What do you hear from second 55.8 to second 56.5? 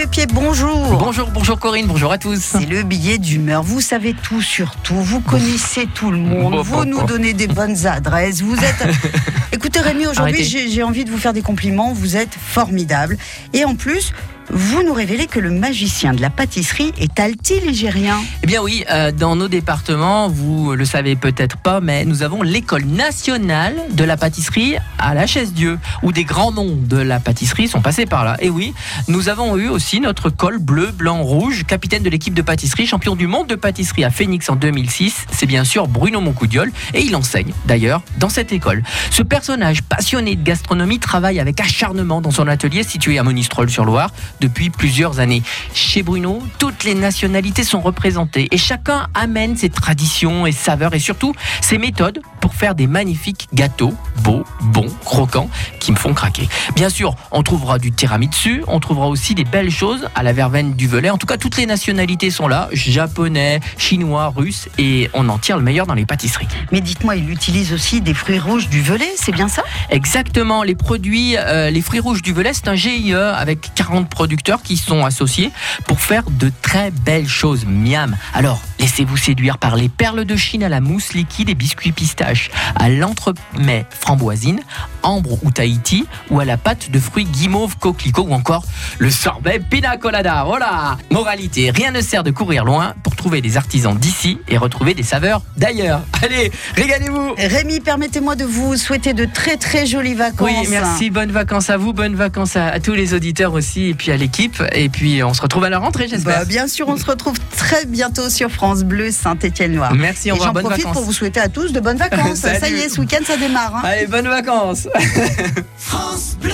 me font craquer.